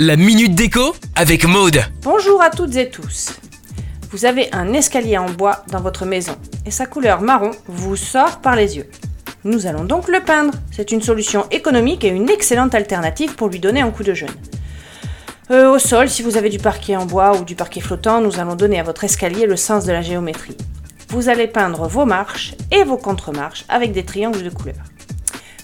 [0.00, 1.82] La minute déco avec Maude.
[2.00, 3.38] Bonjour à toutes et tous.
[4.10, 8.40] Vous avez un escalier en bois dans votre maison et sa couleur marron vous sort
[8.40, 8.88] par les yeux.
[9.44, 10.54] Nous allons donc le peindre.
[10.70, 14.34] C'est une solution économique et une excellente alternative pour lui donner un coup de jeune.
[15.50, 18.40] Euh, au sol, si vous avez du parquet en bois ou du parquet flottant, nous
[18.40, 20.56] allons donner à votre escalier le sens de la géométrie.
[21.10, 24.76] Vous allez peindre vos marches et vos contre-marches avec des triangles de couleur.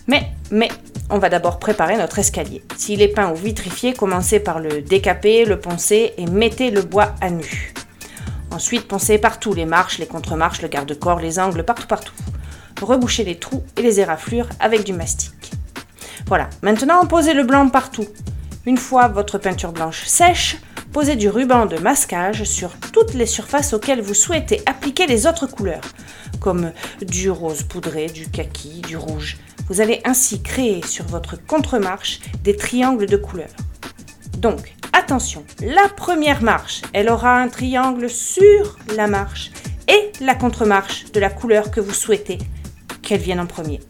[0.07, 0.69] Mais, mais,
[1.11, 2.63] on va d'abord préparer notre escalier.
[2.77, 7.15] S'il est peint ou vitrifié, commencez par le décaper, le poncer et mettez le bois
[7.21, 7.75] à nu.
[8.51, 12.15] Ensuite, poncez partout les marches, les contre-marches, le garde-corps, les angles, partout, partout.
[12.81, 15.33] Rebouchez les trous et les éraflures avec du mastic.
[16.27, 18.07] Voilà, maintenant posez le blanc partout.
[18.67, 20.59] Une fois votre peinture blanche sèche,
[20.93, 25.47] posez du ruban de masquage sur toutes les surfaces auxquelles vous souhaitez appliquer les autres
[25.47, 25.81] couleurs,
[26.39, 29.39] comme du rose poudré, du kaki, du rouge.
[29.69, 33.57] Vous allez ainsi créer sur votre contre-marche des triangles de couleurs.
[34.37, 39.51] Donc, attention, la première marche, elle aura un triangle sur la marche
[39.89, 42.39] et la contre-marche de la couleur que vous souhaitez
[43.01, 43.81] qu'elle vienne en premier.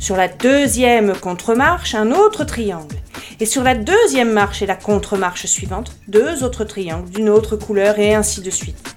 [0.00, 2.96] Sur la deuxième contre-marche, un autre triangle.
[3.42, 7.98] Et sur la deuxième marche et la contre-marche suivante, deux autres triangles d'une autre couleur
[7.98, 8.94] et ainsi de suite.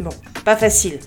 [0.00, 0.08] Bon,
[0.46, 0.98] pas facile.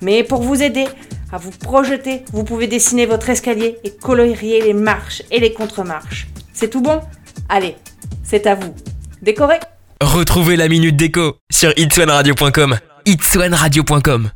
[0.00, 0.86] Mais pour vous aider
[1.30, 6.26] à vous projeter, vous pouvez dessiner votre escalier et colorier les marches et les contre-marches.
[6.52, 7.00] C'est tout bon?
[7.48, 7.76] Allez,
[8.24, 8.74] c'est à vous.
[9.22, 9.60] Décorez
[10.00, 12.76] Retrouvez la minute déco sur itswanradio.com.
[13.06, 14.30] itswanradio.com